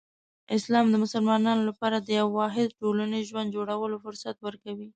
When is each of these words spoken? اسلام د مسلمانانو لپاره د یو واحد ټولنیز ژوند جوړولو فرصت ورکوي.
اسلام 0.57 0.85
د 0.91 0.95
مسلمانانو 1.03 1.67
لپاره 1.69 1.97
د 1.99 2.09
یو 2.19 2.27
واحد 2.39 2.69
ټولنیز 2.79 3.23
ژوند 3.31 3.53
جوړولو 3.55 3.95
فرصت 4.05 4.35
ورکوي. 4.45 4.87